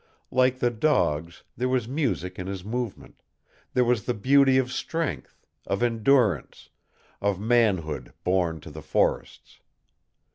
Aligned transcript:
Like 0.31 0.57
the 0.57 0.71
dogs, 0.71 1.43
there 1.55 1.69
was 1.69 1.87
music 1.87 2.39
in 2.39 2.47
his 2.47 2.63
movement, 2.65 3.21
there 3.75 3.85
was 3.85 4.05
the 4.05 4.15
beauty 4.15 4.57
of 4.57 4.71
strength, 4.71 5.37
of 5.67 5.83
endurance, 5.83 6.69
of 7.21 7.39
manhood 7.39 8.11
born 8.23 8.61
to 8.61 8.71
the 8.71 8.81
forests. 8.81 9.59